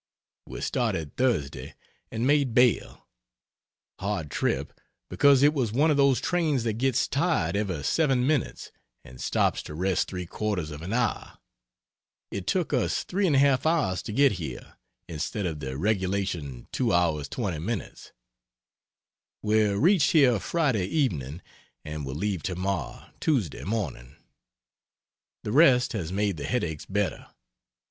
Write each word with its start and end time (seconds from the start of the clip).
We 0.47 0.61
started 0.61 1.15
Thursday 1.15 1.75
and 2.11 2.25
made 2.25 2.55
Bale. 2.55 3.05
Hard 3.99 4.31
trip, 4.31 4.73
because 5.11 5.43
it 5.43 5.53
was 5.53 5.71
one 5.71 5.91
of 5.91 5.95
those 5.97 6.19
trains 6.19 6.63
that 6.63 6.79
gets 6.79 7.07
tired 7.07 7.55
every 7.55 7.83
seven 7.83 8.25
minutes 8.25 8.71
and 9.05 9.21
stops 9.21 9.61
to 9.61 9.75
rest 9.75 10.07
three 10.07 10.25
quarters 10.25 10.71
of 10.71 10.81
an 10.81 10.91
hour. 10.91 11.37
It 12.31 12.47
took 12.47 12.73
us 12.73 13.03
3 13.03 13.27
1/2 13.27 13.63
hours 13.67 14.01
to 14.01 14.11
get 14.11 14.31
here, 14.41 14.73
instead 15.07 15.45
of 15.45 15.59
the 15.59 15.77
regulation 15.77 16.67
2.20. 16.73 18.11
We 19.43 19.63
reached 19.67 20.13
here 20.13 20.39
Friday 20.39 20.87
evening 20.87 21.43
and 21.85 22.07
will 22.07 22.15
leave 22.15 22.41
tomorrow 22.41 23.11
(Tuesday) 23.19 23.65
morning. 23.65 24.15
The 25.43 25.51
rest 25.51 25.93
has 25.93 26.11
made 26.11 26.37
the 26.37 26.45
headaches 26.45 26.87
better. 26.87 27.27